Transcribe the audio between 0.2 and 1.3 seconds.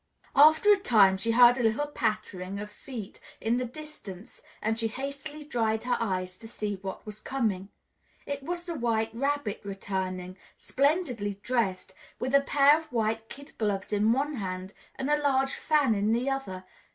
After a time, she